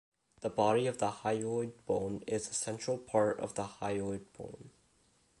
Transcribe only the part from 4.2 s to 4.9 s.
bone.